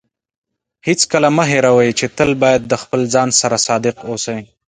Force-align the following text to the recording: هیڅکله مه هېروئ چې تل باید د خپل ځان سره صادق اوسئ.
هیڅکله 0.87 1.29
مه 1.37 1.43
هېروئ 1.51 1.89
چې 1.99 2.05
تل 2.17 2.31
باید 2.41 2.61
د 2.67 2.73
خپل 2.81 3.01
ځان 3.13 3.29
سره 3.41 3.57
صادق 3.67 3.95
اوسئ. 4.09 4.39